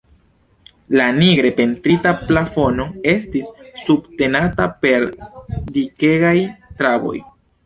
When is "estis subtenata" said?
3.13-4.69